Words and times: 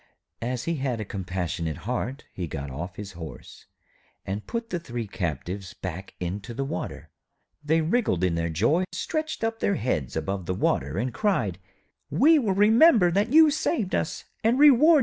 As 0.41 0.63
he 0.63 0.77
had 0.77 0.99
a 0.99 1.05
compassionate 1.05 1.85
heart, 1.85 2.23
he 2.33 2.47
got 2.47 2.71
off 2.71 2.95
his 2.95 3.11
horse 3.11 3.67
and 4.25 4.47
put 4.47 4.71
the 4.71 4.79
three 4.79 5.05
captives 5.05 5.75
back 5.75 6.15
into 6.19 6.55
the 6.55 6.63
water. 6.65 7.11
They 7.63 7.81
wriggled 7.81 8.23
in 8.23 8.33
their 8.33 8.49
joy, 8.49 8.85
stretched 8.91 9.43
up 9.43 9.59
their 9.59 9.75
heads 9.75 10.15
above 10.15 10.47
the 10.47 10.55
water, 10.55 10.97
and 10.97 11.13
cried 11.13 11.59
'We 12.09 12.39
will 12.39 12.55
remember 12.55 13.11
that 13.11 13.31
you 13.31 13.51
saved 13.51 13.93
us, 13.93 14.25
and 14.43 14.57
reward 14.57 14.81
you 14.89 14.89
for 14.89 14.97
it.' 14.97 14.99